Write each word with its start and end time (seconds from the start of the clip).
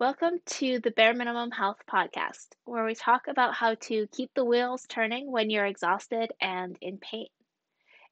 Welcome 0.00 0.38
to 0.46 0.80
the 0.80 0.92
Bare 0.92 1.12
Minimum 1.12 1.50
Health 1.50 1.76
Podcast, 1.86 2.46
where 2.64 2.86
we 2.86 2.94
talk 2.94 3.28
about 3.28 3.52
how 3.52 3.74
to 3.74 4.06
keep 4.10 4.30
the 4.32 4.46
wheels 4.46 4.86
turning 4.88 5.30
when 5.30 5.50
you're 5.50 5.66
exhausted 5.66 6.32
and 6.40 6.78
in 6.80 6.96
pain. 6.96 7.26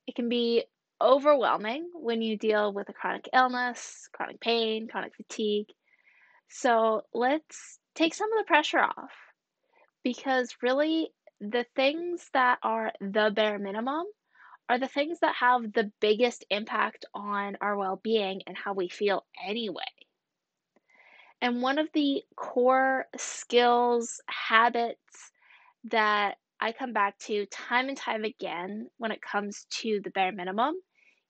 It 0.07 0.15
can 0.15 0.29
be 0.29 0.65
overwhelming 1.01 1.89
when 1.95 2.21
you 2.21 2.37
deal 2.37 2.75
with 2.75 2.91
a 2.91 2.93
chronic 2.93 3.31
illness, 3.33 4.07
chronic 4.13 4.39
pain, 4.39 4.87
chronic 4.87 5.15
fatigue. 5.17 5.69
So 6.51 7.05
let's 7.15 7.79
take 7.95 8.13
some 8.13 8.31
of 8.35 8.39
the 8.39 8.49
pressure 8.49 8.81
off 8.81 9.13
because 10.05 10.59
really 10.61 11.09
the 11.41 11.65
things 11.75 12.29
that 12.35 12.59
are 12.63 12.93
the 13.01 13.33
bare 13.35 13.59
minimum 13.59 14.05
are 14.69 14.79
the 14.79 14.89
things 14.89 15.21
that 15.21 15.37
have 15.37 15.73
the 15.73 15.91
biggest 16.03 16.45
impact 16.51 17.07
on 17.15 17.57
our 17.63 17.79
well 17.79 17.99
being 18.05 18.43
and 18.47 18.59
how 18.59 18.75
we 18.75 18.91
feel 18.91 19.25
anyway. 19.43 19.98
And 21.41 21.63
one 21.63 21.79
of 21.79 21.89
the 21.93 22.23
core 22.37 23.07
skills, 23.17 24.21
habits 24.27 25.31
that 25.85 26.37
I 26.61 26.73
come 26.73 26.93
back 26.93 27.19
to 27.21 27.47
time 27.47 27.89
and 27.89 27.97
time 27.97 28.25
again 28.25 28.89
when 28.99 29.13
it 29.13 29.23
comes 29.23 29.67
to 29.83 30.01
the 30.03 30.11
bare 30.11 30.33
minimum 30.33 30.75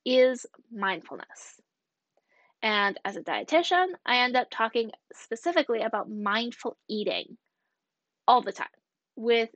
is 0.06 0.46
mindfulness. 0.72 1.60
And 2.62 2.98
as 3.04 3.16
a 3.16 3.22
dietitian, 3.22 3.88
I 4.04 4.18
end 4.18 4.36
up 4.36 4.48
talking 4.50 4.90
specifically 5.12 5.82
about 5.82 6.10
mindful 6.10 6.76
eating 6.88 7.36
all 8.26 8.40
the 8.40 8.52
time 8.52 8.66
with 9.14 9.50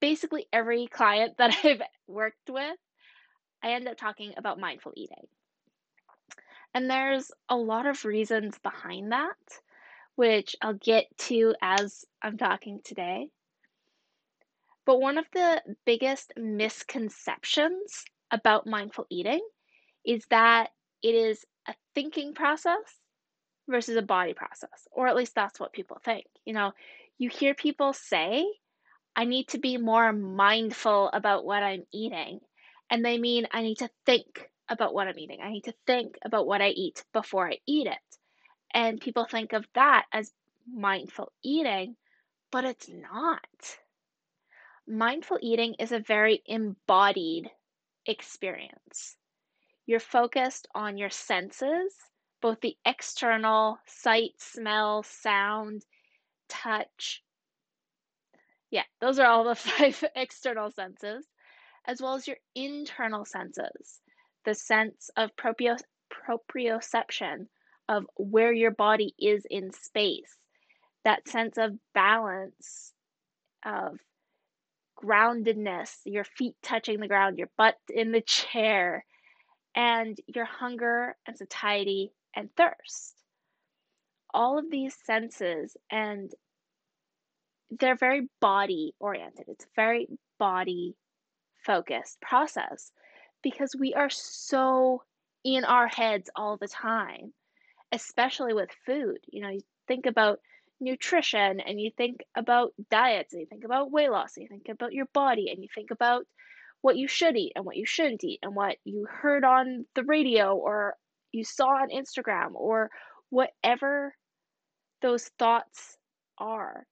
basically 0.00 0.46
every 0.52 0.86
client 0.86 1.34
that 1.38 1.56
I've 1.64 1.82
worked 2.08 2.50
with. 2.50 2.76
I 3.62 3.72
end 3.72 3.88
up 3.88 3.96
talking 3.96 4.34
about 4.36 4.60
mindful 4.60 4.92
eating. 4.96 5.26
And 6.74 6.90
there's 6.90 7.30
a 7.48 7.56
lot 7.56 7.86
of 7.86 8.04
reasons 8.04 8.58
behind 8.58 9.12
that 9.12 9.36
which 10.16 10.56
I'll 10.62 10.74
get 10.74 11.06
to 11.18 11.54
as 11.60 12.04
I'm 12.22 12.38
talking 12.38 12.80
today. 12.84 13.28
But 14.86 15.00
one 15.00 15.18
of 15.18 15.24
the 15.32 15.62
biggest 15.86 16.32
misconceptions 16.36 18.04
about 18.30 18.66
mindful 18.66 19.06
eating 19.10 19.40
is 20.04 20.24
that 20.30 20.70
it 21.02 21.14
is 21.14 21.44
a 21.66 21.74
thinking 21.94 22.34
process 22.34 22.76
versus 23.68 23.96
a 23.96 24.02
body 24.02 24.34
process, 24.34 24.86
or 24.92 25.08
at 25.08 25.16
least 25.16 25.34
that's 25.34 25.58
what 25.58 25.72
people 25.72 25.98
think. 26.04 26.26
You 26.44 26.52
know, 26.52 26.72
you 27.18 27.30
hear 27.30 27.54
people 27.54 27.92
say, 27.92 28.44
I 29.16 29.24
need 29.24 29.48
to 29.48 29.58
be 29.58 29.78
more 29.78 30.12
mindful 30.12 31.08
about 31.12 31.44
what 31.44 31.62
I'm 31.62 31.84
eating. 31.92 32.40
And 32.90 33.04
they 33.04 33.18
mean 33.18 33.46
I 33.52 33.62
need 33.62 33.78
to 33.78 33.88
think 34.04 34.50
about 34.68 34.92
what 34.92 35.08
I'm 35.08 35.18
eating. 35.18 35.38
I 35.42 35.50
need 35.50 35.64
to 35.64 35.74
think 35.86 36.18
about 36.24 36.46
what 36.46 36.60
I 36.60 36.68
eat 36.68 37.04
before 37.12 37.48
I 37.48 37.58
eat 37.66 37.86
it. 37.86 38.18
And 38.74 39.00
people 39.00 39.24
think 39.24 39.52
of 39.54 39.66
that 39.74 40.06
as 40.12 40.32
mindful 40.66 41.32
eating, 41.42 41.96
but 42.50 42.64
it's 42.64 42.88
not. 42.88 43.78
Mindful 44.86 45.38
eating 45.40 45.74
is 45.78 45.92
a 45.92 46.00
very 46.00 46.42
embodied 46.46 47.50
experience. 48.04 49.16
You're 49.86 50.00
focused 50.00 50.66
on 50.74 50.98
your 50.98 51.10
senses, 51.10 51.94
both 52.42 52.60
the 52.60 52.76
external 52.84 53.78
sight, 53.86 54.32
smell, 54.38 55.04
sound, 55.04 55.84
touch. 56.48 57.22
Yeah, 58.70 58.84
those 59.00 59.18
are 59.18 59.26
all 59.26 59.44
the 59.44 59.54
five 59.54 60.04
external 60.16 60.70
senses, 60.70 61.26
as 61.86 62.02
well 62.02 62.14
as 62.14 62.26
your 62.26 62.38
internal 62.54 63.24
senses 63.24 64.00
the 64.44 64.54
sense 64.54 65.10
of 65.16 65.34
proprio- 65.36 65.76
proprioception, 66.10 67.48
of 67.88 68.06
where 68.16 68.52
your 68.52 68.70
body 68.70 69.14
is 69.18 69.46
in 69.50 69.72
space, 69.72 70.36
that 71.04 71.28
sense 71.28 71.58
of 71.58 71.72
balance, 71.94 72.92
of 73.64 73.98
groundedness, 75.02 75.90
your 76.04 76.24
feet 76.24 76.54
touching 76.62 77.00
the 77.00 77.08
ground, 77.08 77.38
your 77.38 77.50
butt 77.56 77.76
in 77.92 78.12
the 78.12 78.20
chair, 78.26 79.04
and 79.74 80.18
your 80.26 80.44
hunger 80.44 81.16
and 81.26 81.36
satiety 81.36 82.12
and 82.34 82.48
thirst. 82.56 83.14
All 84.32 84.58
of 84.58 84.70
these 84.70 84.96
senses, 85.04 85.76
and 85.90 86.30
they're 87.70 87.96
very 87.96 88.28
body 88.40 88.94
oriented. 88.98 89.46
It's 89.48 89.64
a 89.64 89.76
very 89.76 90.08
body 90.38 90.96
focused 91.64 92.20
process 92.20 92.90
because 93.42 93.74
we 93.78 93.94
are 93.94 94.10
so 94.10 95.02
in 95.44 95.64
our 95.64 95.86
heads 95.86 96.30
all 96.34 96.56
the 96.56 96.68
time 96.68 97.32
especially 97.94 98.52
with 98.52 98.70
food. 98.84 99.18
You 99.28 99.42
know, 99.42 99.50
you 99.50 99.60
think 99.86 100.06
about 100.06 100.40
nutrition 100.80 101.60
and 101.60 101.80
you 101.80 101.92
think 101.96 102.24
about 102.36 102.74
diets 102.90 103.32
and 103.32 103.40
you 103.40 103.46
think 103.46 103.64
about 103.64 103.92
weight 103.92 104.10
loss 104.10 104.36
and 104.36 104.42
you 104.42 104.48
think 104.48 104.68
about 104.68 104.92
your 104.92 105.06
body 105.14 105.48
and 105.50 105.62
you 105.62 105.68
think 105.72 105.92
about 105.92 106.26
what 106.82 106.96
you 106.96 107.06
should 107.06 107.36
eat 107.36 107.52
and 107.54 107.64
what 107.64 107.76
you 107.76 107.86
shouldn't 107.86 108.24
eat 108.24 108.40
and 108.42 108.54
what 108.54 108.76
you 108.84 109.06
heard 109.08 109.44
on 109.44 109.86
the 109.94 110.02
radio 110.02 110.56
or 110.56 110.96
you 111.32 111.44
saw 111.44 111.68
on 111.68 111.88
Instagram 111.90 112.54
or 112.54 112.90
whatever 113.30 114.14
those 115.00 115.30
thoughts 115.38 115.96
are. 116.36 116.84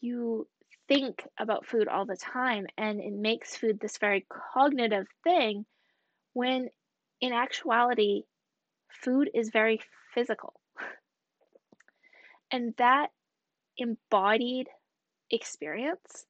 You 0.00 0.48
think 0.88 1.22
about 1.38 1.64
food 1.64 1.86
all 1.86 2.06
the 2.06 2.16
time 2.16 2.66
and 2.76 3.00
it 3.00 3.12
makes 3.12 3.56
food 3.56 3.78
this 3.78 3.98
very 3.98 4.26
cognitive 4.52 5.06
thing 5.22 5.64
when 6.32 6.68
in 7.20 7.32
actuality 7.32 8.22
food 9.02 9.30
is 9.34 9.50
very 9.50 9.80
physical. 10.14 10.54
And 12.50 12.74
that 12.78 13.10
embodied 13.78 14.68
experience 15.30 16.26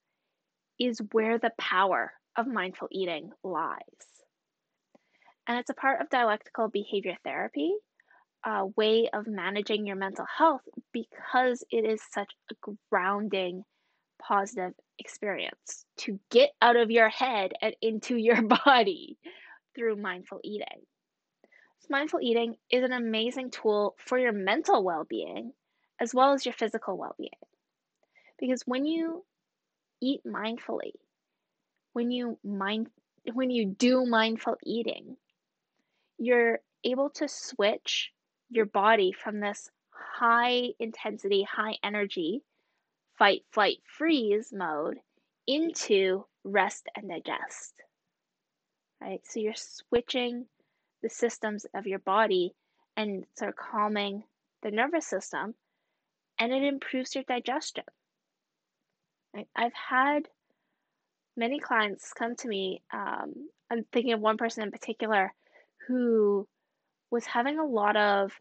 is 0.79 1.01
where 1.13 1.39
the 1.39 1.53
power 1.59 2.13
of 2.37 2.47
mindful 2.47 2.89
eating 2.91 3.31
lies. 3.43 3.79
And 5.47 5.59
it's 5.59 5.71
a 5.71 5.75
part 5.75 6.01
of 6.01 6.11
dialectical 6.11 6.69
behavior 6.69 7.17
therapy, 7.25 7.75
a 8.45 8.67
way 8.77 9.09
of 9.13 9.27
managing 9.27 9.87
your 9.87 9.97
mental 9.97 10.27
health 10.39 10.63
because 10.93 11.65
it 11.71 11.85
is 11.85 12.01
such 12.13 12.33
a 12.51 12.71
grounding, 12.91 13.65
positive 14.23 14.73
experience 14.99 15.87
to 15.99 16.21
get 16.31 16.51
out 16.63 16.77
of 16.77 16.91
your 16.91 17.09
head 17.09 17.53
and 17.61 17.75
into 17.83 18.17
your 18.17 18.43
body 18.65 19.19
through 19.75 19.97
mindful 19.97 20.41
eating 20.45 20.85
mindful 21.91 22.21
eating 22.23 22.57
is 22.71 22.85
an 22.85 22.93
amazing 22.93 23.51
tool 23.51 23.97
for 23.99 24.19
your 24.19 24.33
mental 24.33 24.83
well 24.83 25.05
being 25.05 25.53
as 26.01 26.15
well 26.15 26.33
as 26.33 26.47
your 26.47 26.55
physical 26.55 26.97
well 26.97 27.15
being. 27.19 27.31
Because 28.39 28.63
when 28.67 28.87
you 28.87 29.25
eat 30.01 30.23
mindfully, 30.27 30.93
when 31.93 32.11
you 32.11 32.39
mind 32.43 32.89
when 33.35 33.51
you 33.51 33.67
do 33.67 34.07
mindful 34.07 34.57
eating, 34.65 35.17
you're 36.19 36.61
able 36.85 37.11
to 37.11 37.29
switch 37.29 38.13
your 38.49 38.65
body 38.65 39.13
from 39.13 39.41
this 39.41 39.71
high 39.91 40.71
intensity, 40.79 41.43
high 41.43 41.77
energy, 41.85 42.43
fight, 43.19 43.43
flight, 43.51 43.79
freeze 43.85 44.53
mode 44.53 44.99
into 45.47 46.25
rest 46.45 46.89
and 46.97 47.09
digest. 47.09 47.75
Right? 49.01 49.21
So 49.25 49.41
you're 49.41 49.55
switching 49.55 50.47
the 51.03 51.11
systems 51.11 51.67
of 51.75 51.87
your 51.87 51.99
body 51.99 52.55
and 52.97 53.25
sort 53.37 53.51
of 53.51 53.57
calming 53.57 54.25
the 54.63 54.71
nervous 54.71 55.07
system, 55.07 55.55
and 56.39 56.53
it 56.53 56.63
improves 56.63 57.15
your 57.15 57.25
digestion. 57.25 57.85
I've 59.55 59.73
had 59.73 60.29
many 61.37 61.61
clients 61.61 62.13
come 62.13 62.35
to 62.37 62.49
me. 62.49 62.83
Um, 62.93 63.49
I'm 63.71 63.85
thinking 63.93 64.13
of 64.13 64.21
one 64.21 64.37
person 64.37 64.63
in 64.63 64.71
particular 64.71 65.33
who 65.87 66.47
was 67.11 67.25
having 67.25 67.59
a 67.59 67.65
lot 67.65 67.97
of 67.97 68.33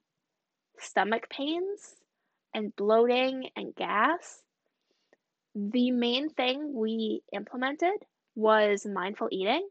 stomach 0.79 1.29
pains 1.29 1.95
and 2.53 2.75
bloating 2.75 3.49
and 3.55 3.75
gas. 3.75 4.41
The 5.55 5.91
main 5.91 6.29
thing 6.29 6.73
we 6.73 7.21
implemented 7.31 8.05
was 8.35 8.85
mindful 8.85 9.29
eating 9.31 9.67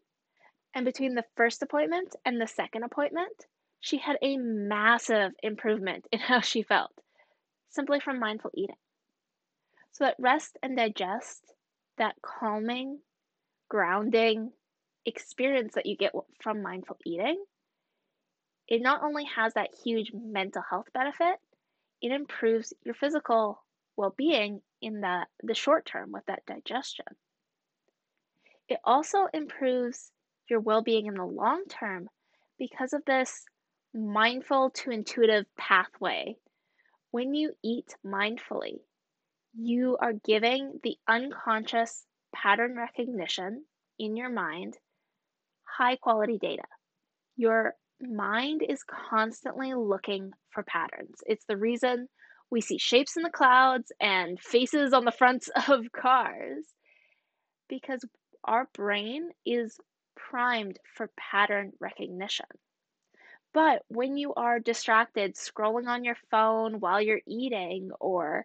and 0.79 0.85
between 0.85 1.17
the 1.17 1.25
first 1.37 1.61
appointment 1.61 2.15
and 2.25 2.41
the 2.41 2.47
second 2.47 2.85
appointment, 2.85 3.35
she 3.81 3.99
had 3.99 4.17
a 4.23 4.37
massive 4.37 5.33
improvement 5.43 6.07
in 6.13 6.21
how 6.21 6.39
she 6.39 6.63
felt 6.63 6.93
simply 7.69 7.99
from 7.99 8.21
mindful 8.21 8.53
eating. 8.55 8.77
So, 9.91 10.05
that 10.05 10.15
rest 10.21 10.57
and 10.63 10.77
digest, 10.77 11.43
that 11.97 12.15
calming, 12.23 13.01
grounding 13.69 14.53
experience 15.05 15.75
that 15.75 15.87
you 15.87 15.97
get 15.97 16.13
from 16.41 16.63
mindful 16.63 16.97
eating, 17.05 17.43
it 18.69 18.81
not 18.81 19.03
only 19.03 19.25
has 19.35 19.55
that 19.55 19.71
huge 19.85 20.13
mental 20.15 20.63
health 20.71 20.87
benefit, 20.95 21.41
it 22.01 22.13
improves 22.13 22.73
your 22.85 22.95
physical 22.95 23.65
well 23.97 24.15
being 24.17 24.61
in 24.81 25.01
the, 25.01 25.27
the 25.43 25.55
short 25.55 25.87
term 25.87 26.13
with 26.13 26.25
that 26.27 26.47
digestion. 26.47 27.07
It 28.69 28.79
also 28.85 29.27
improves 29.35 30.13
your 30.50 30.61
well 30.61 30.83
being 30.83 31.06
in 31.06 31.15
the 31.15 31.25
long 31.25 31.65
term 31.69 32.09
because 32.59 32.93
of 32.93 33.05
this 33.06 33.45
mindful 33.95 34.71
to 34.71 34.91
intuitive 34.91 35.47
pathway 35.56 36.37
When 37.11 37.35
you 37.35 37.53
eat 37.65 37.95
mindfully, 38.05 38.81
you 39.55 39.97
are 40.00 40.12
giving 40.12 40.81
the 40.83 40.97
unconscious 41.09 42.06
pattern 42.35 42.77
recognition 42.77 43.65
in 43.99 44.17
your 44.17 44.31
mind 44.31 44.77
high 45.65 45.97
quality 45.97 46.39
data. 46.39 46.65
Your 47.37 47.75
mind 48.01 48.62
is 48.69 48.83
constantly 48.85 49.75
looking 49.75 50.33
for 50.51 50.62
patterns. 50.62 51.19
It's 51.27 51.44
the 51.47 51.56
reason 51.56 52.09
we 52.51 52.61
see 52.61 52.79
shapes 52.79 53.17
in 53.17 53.23
the 53.23 53.31
clouds 53.31 53.93
and 54.01 54.41
faces 54.41 54.93
on 54.93 55.05
the 55.05 55.12
fronts 55.12 55.49
of 55.69 55.93
cars 55.93 56.65
because 57.69 58.05
our 58.44 58.69
brain 58.75 59.31
is 59.44 59.79
primed 60.19 60.79
for 60.94 61.11
pattern 61.17 61.73
recognition. 61.81 62.47
But 63.55 63.82
when 63.88 64.17
you 64.17 64.35
are 64.35 64.61
distracted 64.61 65.37
scrolling 65.37 65.88
on 65.88 66.05
your 66.05 66.17
phone 66.31 66.81
while 66.81 67.00
you're 67.00 67.23
eating 67.26 67.91
or 68.00 68.44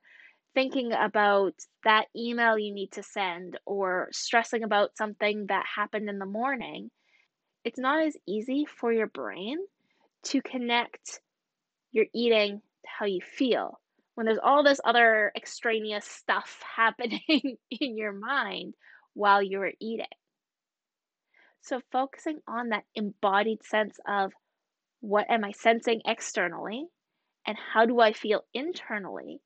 thinking 0.53 0.93
about 0.93 1.53
that 1.83 2.07
email 2.15 2.57
you 2.57 2.73
need 2.73 2.91
to 2.93 3.03
send 3.03 3.57
or 3.65 4.09
stressing 4.11 4.63
about 4.63 4.95
something 4.95 5.47
that 5.47 5.65
happened 5.75 6.09
in 6.09 6.19
the 6.19 6.25
morning, 6.25 6.89
it's 7.63 7.79
not 7.79 8.03
as 8.03 8.15
easy 8.27 8.65
for 8.65 8.91
your 8.91 9.07
brain 9.07 9.57
to 10.23 10.41
connect 10.41 11.19
your 11.91 12.05
eating 12.13 12.59
to 12.59 12.89
how 12.99 13.05
you 13.05 13.21
feel 13.21 13.79
when 14.15 14.25
there's 14.25 14.39
all 14.43 14.63
this 14.63 14.79
other 14.85 15.31
extraneous 15.35 16.05
stuff 16.05 16.61
happening 16.75 17.57
in 17.71 17.97
your 17.97 18.13
mind 18.13 18.73
while 19.13 19.41
you're 19.41 19.71
eating. 19.79 20.05
So, 21.63 21.81
focusing 21.91 22.41
on 22.45 22.69
that 22.69 22.83
embodied 22.93 23.63
sense 23.63 23.97
of 24.05 24.33
what 24.99 25.29
am 25.29 25.45
I 25.45 25.51
sensing 25.51 26.01
externally 26.05 26.87
and 27.47 27.57
how 27.57 27.85
do 27.85 28.01
I 28.01 28.11
feel 28.13 28.41
internally 28.53 29.39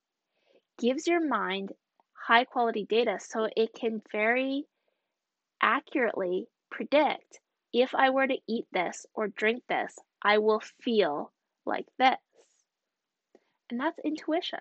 gives 0.80 1.08
your 1.08 1.26
mind 1.26 1.74
high 2.14 2.44
quality 2.44 2.86
data 2.86 3.20
so 3.20 3.48
it 3.56 3.74
can 3.74 4.02
very 4.12 4.66
accurately 5.62 6.48
predict 6.72 7.40
if 7.72 7.94
I 7.94 8.10
were 8.10 8.28
to 8.28 8.40
eat 8.48 8.66
this 8.72 9.06
or 9.14 9.28
drink 9.28 9.64
this, 9.70 9.96
I 10.22 10.40
will 10.40 10.62
feel 10.82 11.32
like 11.66 11.86
this. 12.00 12.18
And 13.70 13.80
that's 13.80 14.00
intuition. 14.04 14.60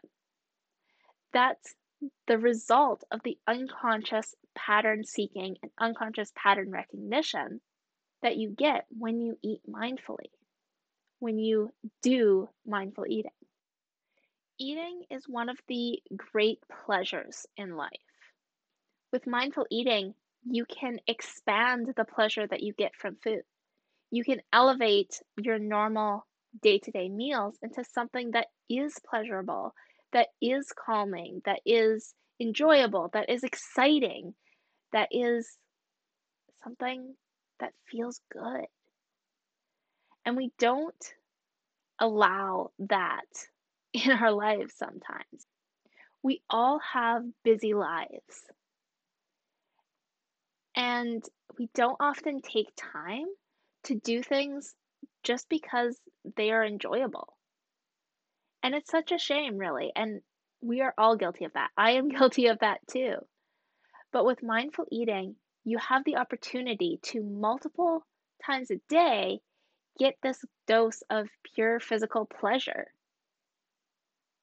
That's 1.32 1.74
the 2.26 2.38
result 2.38 3.04
of 3.10 3.20
the 3.24 3.38
unconscious 3.46 4.34
pattern 4.54 5.04
seeking 5.04 5.56
and 5.62 5.70
unconscious 5.78 6.32
pattern 6.34 6.70
recognition 6.70 7.60
that 8.22 8.36
you 8.36 8.50
get 8.50 8.86
when 8.90 9.20
you 9.20 9.38
eat 9.42 9.60
mindfully, 9.68 10.30
when 11.18 11.38
you 11.38 11.72
do 12.02 12.48
mindful 12.66 13.06
eating. 13.06 13.30
Eating 14.58 15.04
is 15.10 15.28
one 15.28 15.48
of 15.48 15.58
the 15.68 16.02
great 16.16 16.60
pleasures 16.86 17.46
in 17.56 17.76
life. 17.76 17.90
With 19.12 19.26
mindful 19.26 19.66
eating, 19.70 20.14
you 20.44 20.64
can 20.64 20.98
expand 21.06 21.92
the 21.96 22.04
pleasure 22.04 22.46
that 22.46 22.62
you 22.62 22.72
get 22.72 22.94
from 22.96 23.16
food. 23.16 23.42
You 24.10 24.24
can 24.24 24.40
elevate 24.52 25.20
your 25.36 25.58
normal 25.58 26.26
day 26.62 26.78
to 26.78 26.90
day 26.90 27.08
meals 27.08 27.58
into 27.62 27.84
something 27.84 28.30
that 28.30 28.46
is 28.68 28.98
pleasurable, 29.08 29.74
that 30.12 30.28
is 30.40 30.72
calming, 30.72 31.42
that 31.44 31.60
is 31.66 32.14
enjoyable, 32.40 33.10
that 33.12 33.28
is 33.30 33.44
exciting, 33.44 34.34
that 34.92 35.08
is 35.10 35.58
something 36.62 37.14
that 37.60 37.72
feels 37.90 38.20
good. 38.32 38.66
And 40.24 40.36
we 40.36 40.50
don't 40.58 41.14
allow 41.98 42.72
that 42.78 43.26
in 43.92 44.10
our 44.10 44.32
lives 44.32 44.74
sometimes. 44.76 45.46
We 46.22 46.42
all 46.50 46.80
have 46.92 47.22
busy 47.44 47.74
lives. 47.74 48.50
And 50.74 51.22
we 51.58 51.68
don't 51.74 51.96
often 52.00 52.42
take 52.42 52.68
time 52.76 53.26
to 53.84 53.94
do 53.94 54.22
things 54.22 54.74
just 55.22 55.48
because 55.48 55.98
they 56.36 56.50
are 56.50 56.64
enjoyable. 56.64 57.35
And 58.66 58.74
it's 58.74 58.90
such 58.90 59.12
a 59.12 59.18
shame, 59.18 59.58
really. 59.58 59.92
And 59.94 60.22
we 60.60 60.80
are 60.80 60.92
all 60.98 61.14
guilty 61.14 61.44
of 61.44 61.52
that. 61.52 61.70
I 61.76 61.92
am 61.92 62.08
guilty 62.18 62.48
of 62.48 62.58
that 62.58 62.80
too. 62.90 63.14
But 64.10 64.26
with 64.26 64.42
mindful 64.42 64.86
eating, 64.90 65.36
you 65.62 65.78
have 65.78 66.02
the 66.04 66.16
opportunity 66.16 66.98
to 67.04 67.22
multiple 67.22 68.04
times 68.44 68.72
a 68.72 68.80
day 68.88 69.38
get 70.00 70.16
this 70.20 70.44
dose 70.66 71.00
of 71.08 71.28
pure 71.54 71.78
physical 71.78 72.26
pleasure. 72.26 72.88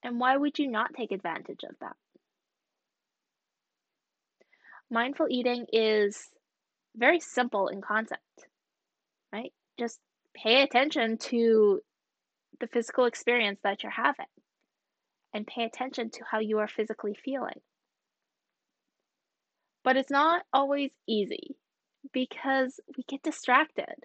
And 0.04 0.22
why 0.22 0.38
would 0.38 0.58
you 0.58 0.70
not 0.72 0.94
take 0.94 1.12
advantage 1.12 1.66
of 1.70 1.76
that? 1.82 1.98
Mindful 4.90 5.28
eating 5.30 5.66
is 5.74 6.30
very 6.96 7.20
simple 7.20 7.68
in 7.68 7.82
concept, 7.82 8.48
right? 9.34 9.52
Just 9.78 10.00
pay 10.34 10.62
attention 10.62 11.18
to 11.18 11.82
the 12.64 12.68
physical 12.68 13.04
experience 13.04 13.60
that 13.64 13.84
you're 13.84 13.92
having 13.92 14.26
and 15.34 15.46
pay 15.46 15.66
attention 15.66 16.10
to 16.12 16.24
how 16.32 16.40
you 16.40 16.60
are 16.60 16.68
physically 16.68 17.14
feeling. 17.14 17.60
But 19.84 19.98
it's 19.98 20.10
not 20.10 20.44
always 20.54 20.92
easy 21.06 21.58
because 22.14 22.80
we 22.96 23.04
get 23.04 23.22
distracted. 23.22 23.96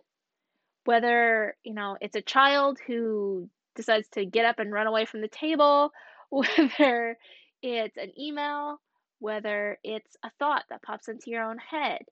Whether, 0.86 1.56
you 1.62 1.72
know, 1.72 1.96
it's 2.00 2.16
a 2.16 2.22
child 2.22 2.78
who 2.84 3.48
decides 3.76 4.08
to 4.08 4.26
get 4.26 4.44
up 4.44 4.58
and 4.58 4.72
run 4.72 4.88
away 4.88 5.04
from 5.04 5.20
the 5.20 5.28
table, 5.28 5.92
whether 6.30 7.16
it's 7.62 7.96
an 7.96 8.12
email 8.18 8.80
whether 9.20 9.78
it's 9.82 10.16
a 10.22 10.30
thought 10.38 10.64
that 10.70 10.82
pops 10.82 11.08
into 11.08 11.30
your 11.30 11.42
own 11.42 11.58
head. 11.58 12.02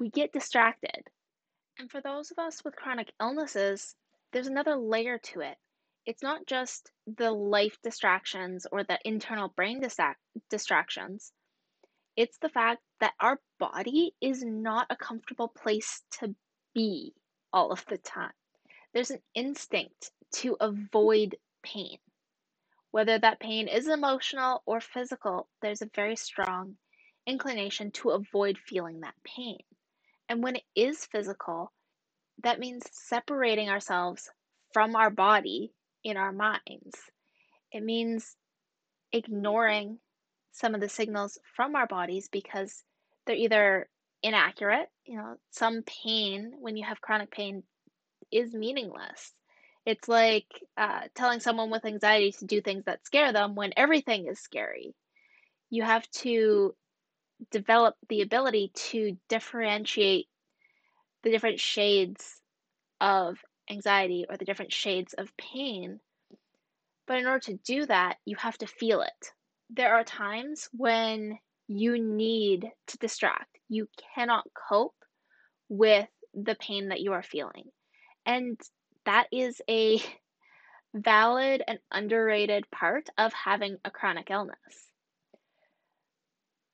We 0.00 0.10
get 0.10 0.32
distracted. 0.32 1.08
And 1.78 1.90
for 1.90 2.00
those 2.00 2.30
of 2.30 2.38
us 2.38 2.64
with 2.64 2.76
chronic 2.76 3.12
illnesses, 3.20 3.94
there's 4.36 4.48
another 4.48 4.76
layer 4.76 5.16
to 5.16 5.40
it. 5.40 5.56
It's 6.04 6.22
not 6.22 6.44
just 6.44 6.90
the 7.06 7.30
life 7.30 7.78
distractions 7.82 8.66
or 8.70 8.84
the 8.84 8.98
internal 9.02 9.48
brain 9.48 9.82
distractions. 10.50 11.32
It's 12.18 12.36
the 12.36 12.50
fact 12.50 12.82
that 13.00 13.14
our 13.18 13.40
body 13.58 14.12
is 14.20 14.44
not 14.44 14.88
a 14.90 14.96
comfortable 14.96 15.48
place 15.48 16.02
to 16.20 16.34
be 16.74 17.14
all 17.50 17.72
of 17.72 17.82
the 17.88 17.96
time. 17.96 18.34
There's 18.92 19.10
an 19.10 19.22
instinct 19.34 20.10
to 20.34 20.58
avoid 20.60 21.36
pain. 21.62 21.96
Whether 22.90 23.18
that 23.18 23.40
pain 23.40 23.68
is 23.68 23.88
emotional 23.88 24.62
or 24.66 24.82
physical, 24.82 25.48
there's 25.62 25.80
a 25.80 25.90
very 25.94 26.16
strong 26.16 26.76
inclination 27.26 27.90
to 27.92 28.10
avoid 28.10 28.58
feeling 28.58 29.00
that 29.00 29.14
pain. 29.24 29.60
And 30.28 30.42
when 30.42 30.56
it 30.56 30.64
is 30.74 31.06
physical, 31.06 31.72
that 32.42 32.58
means 32.58 32.84
separating 32.92 33.68
ourselves 33.68 34.30
from 34.72 34.96
our 34.96 35.10
body 35.10 35.72
in 36.04 36.16
our 36.16 36.32
minds. 36.32 36.96
It 37.72 37.82
means 37.82 38.36
ignoring 39.12 39.98
some 40.52 40.74
of 40.74 40.80
the 40.80 40.88
signals 40.88 41.38
from 41.54 41.76
our 41.76 41.86
bodies 41.86 42.28
because 42.30 42.82
they're 43.26 43.36
either 43.36 43.88
inaccurate, 44.22 44.88
you 45.04 45.16
know, 45.16 45.36
some 45.50 45.82
pain 45.82 46.52
when 46.60 46.76
you 46.76 46.84
have 46.84 47.00
chronic 47.00 47.30
pain 47.30 47.62
is 48.30 48.54
meaningless. 48.54 49.32
It's 49.84 50.08
like 50.08 50.46
uh, 50.76 51.02
telling 51.14 51.40
someone 51.40 51.70
with 51.70 51.84
anxiety 51.84 52.32
to 52.32 52.44
do 52.44 52.60
things 52.60 52.84
that 52.86 53.04
scare 53.04 53.32
them 53.32 53.54
when 53.54 53.72
everything 53.76 54.26
is 54.26 54.40
scary. 54.40 54.94
You 55.70 55.82
have 55.84 56.08
to 56.22 56.74
develop 57.50 57.94
the 58.08 58.22
ability 58.22 58.72
to 58.74 59.16
differentiate 59.28 60.26
the 61.26 61.32
different 61.32 61.58
shades 61.58 62.40
of 63.00 63.36
anxiety 63.68 64.26
or 64.30 64.36
the 64.36 64.44
different 64.44 64.72
shades 64.72 65.12
of 65.12 65.36
pain. 65.36 65.98
But 67.08 67.18
in 67.18 67.26
order 67.26 67.40
to 67.46 67.58
do 67.64 67.84
that, 67.86 68.18
you 68.24 68.36
have 68.36 68.56
to 68.58 68.66
feel 68.68 69.00
it. 69.00 69.32
There 69.68 69.92
are 69.92 70.04
times 70.04 70.68
when 70.72 71.36
you 71.66 72.00
need 72.00 72.70
to 72.86 72.98
distract. 72.98 73.58
You 73.68 73.88
cannot 74.14 74.46
cope 74.54 74.94
with 75.68 76.08
the 76.32 76.54
pain 76.54 76.90
that 76.90 77.00
you 77.00 77.12
are 77.12 77.24
feeling. 77.24 77.64
And 78.24 78.60
that 79.04 79.26
is 79.32 79.60
a 79.68 80.00
valid 80.94 81.60
and 81.66 81.80
underrated 81.90 82.70
part 82.70 83.08
of 83.18 83.32
having 83.32 83.78
a 83.84 83.90
chronic 83.90 84.30
illness. 84.30 84.92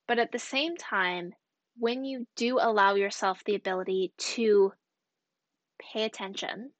But 0.07 0.19
at 0.19 0.31
the 0.31 0.37
same 0.37 0.77
time, 0.77 1.33
when 1.77 2.05
you 2.05 2.25
do 2.35 2.59
allow 2.59 2.95
yourself 2.95 3.43
the 3.43 3.55
ability 3.55 4.13
to 4.17 4.73
pay 5.79 6.03
attention 6.03 6.71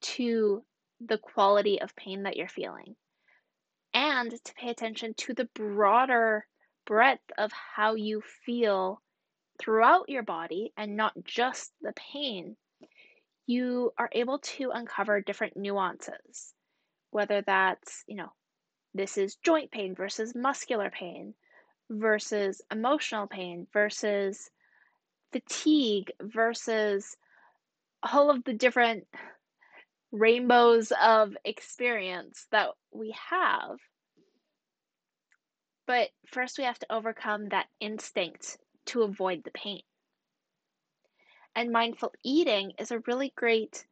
to 0.00 0.64
the 1.00 1.18
quality 1.18 1.80
of 1.80 1.96
pain 1.96 2.22
that 2.22 2.36
you're 2.36 2.48
feeling 2.48 2.94
and 3.92 4.32
to 4.44 4.54
pay 4.54 4.70
attention 4.70 5.14
to 5.14 5.34
the 5.34 5.48
broader 5.54 6.46
breadth 6.86 7.30
of 7.38 7.52
how 7.52 7.94
you 7.94 8.22
feel 8.44 9.00
throughout 9.58 10.08
your 10.08 10.22
body 10.22 10.72
and 10.76 10.96
not 10.96 11.12
just 11.24 11.72
the 11.80 11.92
pain, 12.12 12.56
you 13.46 13.92
are 13.98 14.10
able 14.12 14.38
to 14.40 14.70
uncover 14.70 15.20
different 15.20 15.56
nuances, 15.56 16.52
whether 17.10 17.42
that's, 17.42 18.02
you 18.06 18.16
know, 18.16 18.32
this 18.94 19.16
is 19.16 19.36
joint 19.36 19.70
pain 19.70 19.94
versus 19.94 20.34
muscular 20.34 20.90
pain 20.90 21.34
versus 21.90 22.62
emotional 22.70 23.26
pain 23.26 23.66
versus 23.72 24.50
fatigue 25.32 26.12
versus 26.20 27.16
all 28.02 28.30
of 28.30 28.44
the 28.44 28.52
different 28.52 29.06
rainbows 30.12 30.92
of 31.02 31.36
experience 31.44 32.46
that 32.52 32.68
we 32.92 33.14
have. 33.30 33.78
But 35.86 36.10
first, 36.26 36.56
we 36.56 36.64
have 36.64 36.78
to 36.78 36.92
overcome 36.92 37.48
that 37.48 37.66
instinct 37.80 38.58
to 38.86 39.02
avoid 39.02 39.42
the 39.44 39.50
pain. 39.50 39.82
And 41.56 41.72
mindful 41.72 42.12
eating 42.24 42.72
is 42.78 42.90
a 42.90 43.00
really 43.00 43.32
great 43.36 43.84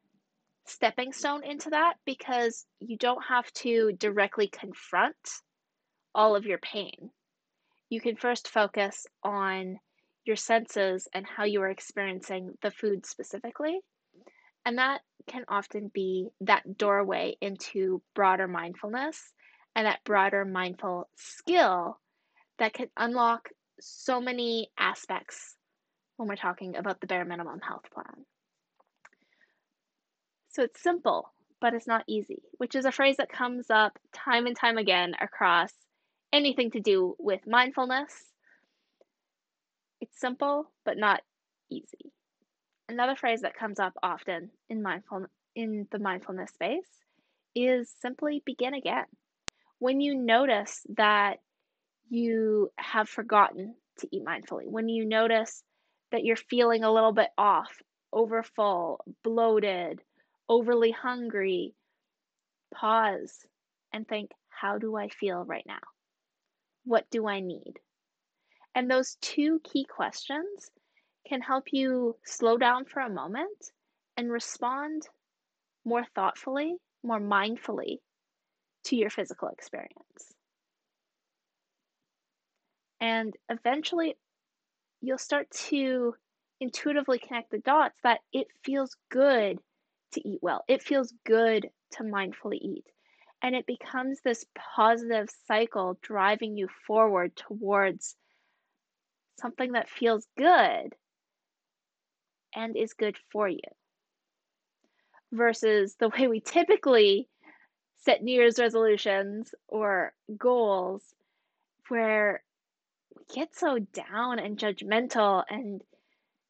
stepping 0.65 1.13
stone 1.13 1.45
into 1.45 1.71
that 1.71 1.95
because 2.05 2.67
you 2.81 2.97
don't 2.97 3.25
have 3.25 3.53
to 3.53 3.93
directly 3.93 4.49
confront 4.49 5.17
all 6.15 6.37
of 6.37 6.47
your 6.47 6.59
pain. 6.59 7.11
You 7.93 8.01
can 8.01 8.17
first 8.17 8.49
focus 8.49 9.07
on 9.23 9.79
your 10.25 10.37
senses 10.37 11.09
and 11.13 11.27
how 11.27 11.45
you 11.45 11.61
are 11.61 11.69
experiencing 11.69 12.57
the 12.63 12.71
food 12.71 13.05
specifically. 13.05 13.81
And 14.65 14.79
that 14.79 15.03
can 15.27 15.45
often 15.47 15.91
be 15.93 16.31
that 16.41 16.79
doorway 16.79 17.37
into 17.43 18.01
broader 18.15 18.49
mindfulness 18.49 19.35
and 19.77 19.85
that 19.85 20.03
broader 20.05 20.47
mindful 20.47 21.11
skill 21.17 22.01
that 22.59 22.73
can 22.73 22.89
unlock 22.97 23.51
so 23.79 24.23
many 24.23 24.71
aspects 24.79 25.55
when 26.17 26.31
we're 26.31 26.37
talking 26.37 26.77
about 26.77 26.99
the 27.03 27.07
bare 27.07 27.27
minimum 27.27 27.61
health 27.61 27.85
plan. 27.93 28.25
So 30.49 30.63
it's 30.63 30.83
simple, 30.83 31.31
but 31.61 31.75
it's 31.75 31.87
not 31.87 32.05
easy, 32.07 32.41
which 32.57 32.75
is 32.75 32.87
a 32.87 32.91
phrase 32.91 33.19
that 33.19 33.29
comes 33.29 33.69
up 33.69 33.99
time 34.15 34.47
and 34.47 34.57
time 34.57 34.79
again 34.79 35.13
across 35.21 35.75
anything 36.33 36.71
to 36.73 36.81
do 36.81 37.15
with 37.19 37.47
mindfulness. 37.47 38.13
It's 40.01 40.19
simple, 40.19 40.71
but 40.85 40.97
not 40.97 41.23
easy. 41.71 42.13
Another 42.89 43.17
phrase 43.17 43.43
that 43.43 43.57
comes 43.57 43.79
up 43.79 43.95
often 44.03 44.51
in 44.69 44.83
mindful 44.83 45.27
in 45.55 45.87
the 45.91 45.99
mindfulness 45.99 46.51
space 46.51 46.89
is 47.55 47.95
simply 48.01 48.43
begin 48.45 48.75
again. 48.75 49.05
When 49.79 50.01
you 50.01 50.15
notice 50.15 50.85
that 50.97 51.39
you 52.09 52.71
have 52.77 53.09
forgotten 53.09 53.75
to 53.99 54.09
eat 54.11 54.25
mindfully, 54.25 54.67
when 54.67 54.89
you 54.89 55.05
notice 55.05 55.63
that 56.11 56.25
you're 56.25 56.37
feeling 56.37 56.85
a 56.85 56.93
little 56.93 57.13
bit 57.13 57.29
off, 57.37 57.71
overfull, 58.13 59.05
bloated, 59.23 60.01
overly 60.49 60.91
hungry, 60.91 61.75
pause 62.75 63.47
and 63.93 64.07
think, 64.07 64.31
how 64.49 64.79
do 64.79 64.97
I 64.97 65.09
feel 65.09 65.45
right 65.45 65.65
now? 65.67 65.81
What 66.85 67.09
do 67.11 67.27
I 67.27 67.41
need? 67.41 67.81
And 68.75 68.91
those 68.91 69.17
two 69.21 69.61
key 69.61 69.85
questions 69.85 70.71
can 71.27 71.41
help 71.41 71.73
you 71.73 72.19
slow 72.25 72.57
down 72.57 72.85
for 72.85 73.01
a 73.01 73.11
moment 73.11 73.73
and 74.17 74.31
respond 74.31 75.09
more 75.85 76.05
thoughtfully, 76.15 76.77
more 77.03 77.21
mindfully 77.21 77.99
to 78.85 78.97
your 78.97 79.11
physical 79.11 79.49
experience. 79.49 80.35
And 83.01 83.37
eventually, 83.49 84.17
you'll 85.01 85.19
start 85.19 85.51
to 85.51 86.15
intuitively 86.61 87.19
connect 87.19 87.51
the 87.51 87.59
dots 87.59 87.99
that 88.03 88.21
it 88.33 88.47
feels 88.65 88.97
good 89.11 89.59
to 90.13 90.29
eat 90.29 90.39
well. 90.43 90.65
It 90.69 90.83
feels 90.83 91.13
good 91.25 91.69
to 91.93 92.03
mindfully 92.05 92.59
eat. 92.61 92.85
And 93.43 93.57
it 93.57 93.67
becomes 93.67 94.21
this 94.21 94.47
positive 94.55 95.29
cycle 95.49 95.99
driving 96.01 96.57
you 96.57 96.69
forward 96.87 97.35
towards 97.35 98.17
something 99.41 99.73
that 99.73 99.91
feels 99.91 100.27
good 100.39 100.95
and 102.55 102.77
is 102.77 102.93
good 102.93 103.17
for 103.33 103.49
you. 103.49 103.59
Versus 105.33 105.97
the 105.97 106.09
way 106.11 106.29
we 106.29 106.41
typically 106.41 107.29
set 108.05 108.23
New 108.23 108.33
Year's 108.35 108.59
resolutions 108.59 109.55
or 109.67 110.13
goals 110.37 111.03
where 111.89 112.43
we 113.17 113.25
get 113.35 113.55
so 113.57 113.79
down 113.79 114.39
and 114.39 114.59
judgmental 114.59 115.43
and 115.49 115.83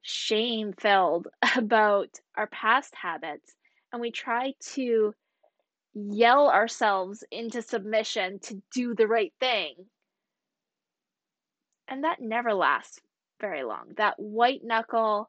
shame 0.03 0.73
filled 0.73 1.29
about 1.57 2.11
our 2.37 2.49
past 2.49 2.95
habits 2.95 3.55
and 3.93 4.01
we 4.01 4.11
try 4.11 4.55
to 4.75 5.15
yell 5.95 6.49
ourselves 6.49 7.25
into 7.31 7.63
submission 7.63 8.39
to 8.41 8.63
do 8.73 8.95
the 8.95 9.07
right 9.07 9.33
thing. 9.41 9.75
And 11.89 12.05
that 12.05 12.21
never 12.21 12.55
lasts 12.55 13.01
very 13.41 13.65
long. 13.65 13.93
That 13.97 14.19
white 14.19 14.63
knuckle 14.65 15.29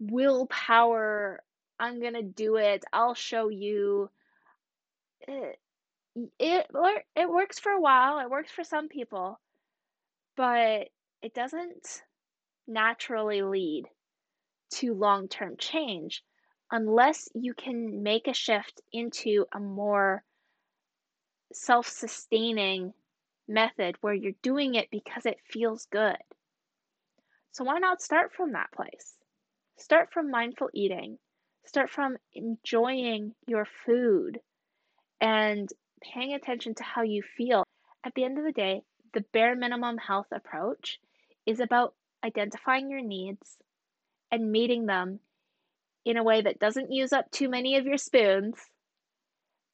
willpower, 0.00 1.40
I'm 1.78 2.00
going 2.00 2.14
to 2.14 2.22
do 2.22 2.56
it, 2.56 2.84
I'll 2.92 3.14
show 3.14 3.48
you. 3.48 4.10
It, 5.26 5.58
it 6.38 6.66
it 7.14 7.30
works 7.30 7.58
for 7.58 7.70
a 7.70 7.80
while. 7.80 8.18
It 8.18 8.30
works 8.30 8.50
for 8.50 8.64
some 8.64 8.88
people, 8.88 9.38
but 10.36 10.88
it 11.22 11.34
doesn't 11.34 12.02
naturally 12.66 13.42
lead 13.42 13.84
to 14.70 14.94
long 14.94 15.28
term 15.28 15.56
change 15.58 16.22
unless 16.70 17.28
you 17.34 17.54
can 17.54 18.02
make 18.02 18.26
a 18.26 18.34
shift 18.34 18.80
into 18.92 19.46
a 19.52 19.60
more 19.60 20.22
self 21.52 21.86
sustaining 21.88 22.92
method 23.46 23.96
where 24.00 24.14
you're 24.14 24.32
doing 24.42 24.74
it 24.74 24.90
because 24.90 25.24
it 25.24 25.38
feels 25.50 25.86
good. 25.86 26.16
So, 27.52 27.64
why 27.64 27.78
not 27.78 28.02
start 28.02 28.32
from 28.34 28.52
that 28.52 28.70
place? 28.72 29.16
Start 29.76 30.12
from 30.12 30.30
mindful 30.30 30.68
eating, 30.74 31.18
start 31.64 31.90
from 31.90 32.16
enjoying 32.34 33.34
your 33.46 33.66
food 33.86 34.40
and 35.20 35.68
paying 36.02 36.34
attention 36.34 36.74
to 36.76 36.82
how 36.84 37.02
you 37.02 37.22
feel. 37.22 37.64
At 38.04 38.14
the 38.14 38.24
end 38.24 38.38
of 38.38 38.44
the 38.44 38.52
day, 38.52 38.82
the 39.14 39.24
bare 39.32 39.56
minimum 39.56 39.98
health 39.98 40.28
approach 40.32 41.00
is 41.46 41.60
about 41.60 41.94
identifying 42.24 42.90
your 42.90 43.02
needs 43.02 43.56
and 44.30 44.52
meeting 44.52 44.86
them 44.86 45.20
in 46.04 46.16
a 46.16 46.22
way 46.22 46.42
that 46.42 46.58
doesn't 46.58 46.92
use 46.92 47.12
up 47.12 47.30
too 47.30 47.48
many 47.48 47.76
of 47.76 47.86
your 47.86 47.98
spoons, 47.98 48.56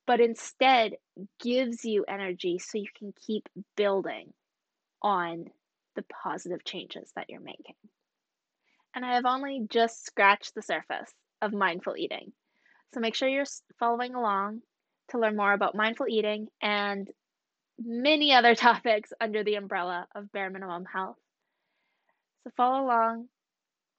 but 0.06 0.20
instead 0.20 0.92
gives 1.40 1.84
you 1.84 2.04
energy 2.06 2.58
so 2.58 2.78
you 2.78 2.88
can 2.96 3.12
keep 3.26 3.48
building 3.76 4.32
on 5.02 5.46
the 5.96 6.04
positive 6.22 6.64
changes 6.64 7.10
that 7.14 7.30
you're 7.30 7.40
making. 7.40 7.76
And 8.94 9.04
I 9.04 9.14
have 9.14 9.26
only 9.26 9.66
just 9.68 10.04
scratched 10.04 10.54
the 10.54 10.62
surface 10.62 11.12
of 11.42 11.52
mindful 11.52 11.96
eating. 11.96 12.32
So 12.92 13.00
make 13.00 13.14
sure 13.14 13.28
you're 13.28 13.44
following 13.78 14.14
along 14.14 14.62
to 15.10 15.18
learn 15.18 15.36
more 15.36 15.52
about 15.52 15.74
mindful 15.74 16.06
eating 16.08 16.48
and 16.62 17.08
many 17.78 18.32
other 18.32 18.54
topics 18.54 19.12
under 19.20 19.42
the 19.42 19.56
umbrella 19.56 20.06
of 20.14 20.30
bare 20.32 20.50
minimum 20.50 20.84
health. 20.84 21.16
So 22.44 22.50
follow 22.56 22.84
along, 22.84 23.28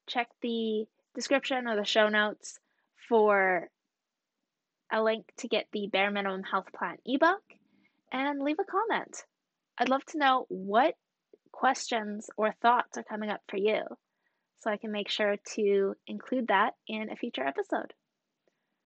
check 0.06 0.28
the 0.40 0.86
description 1.16 1.66
or 1.66 1.74
the 1.74 1.84
show 1.84 2.08
notes 2.08 2.60
for 3.08 3.68
a 4.92 5.02
link 5.02 5.26
to 5.38 5.48
get 5.48 5.66
the 5.72 5.88
bare 5.92 6.12
minimum 6.12 6.44
health 6.44 6.68
plan 6.78 6.96
ebook 7.04 7.42
and 8.12 8.40
leave 8.40 8.58
a 8.60 8.64
comment. 8.64 9.24
I'd 9.78 9.88
love 9.88 10.04
to 10.06 10.18
know 10.18 10.46
what 10.48 10.94
questions 11.50 12.28
or 12.36 12.54
thoughts 12.62 12.96
are 12.98 13.02
coming 13.02 13.30
up 13.30 13.40
for 13.48 13.56
you 13.56 13.82
so 14.60 14.70
I 14.70 14.76
can 14.76 14.92
make 14.92 15.08
sure 15.08 15.36
to 15.54 15.94
include 16.06 16.48
that 16.48 16.74
in 16.86 17.10
a 17.10 17.16
future 17.16 17.44
episode. 17.44 17.92